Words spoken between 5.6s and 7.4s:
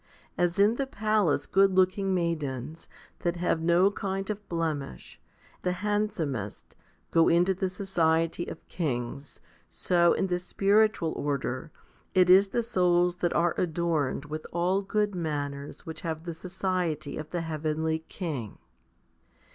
the handsomest, go